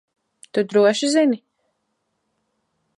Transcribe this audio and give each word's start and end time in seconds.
Tu 0.55 0.63
droši 0.69 1.11
zini? 1.17 1.39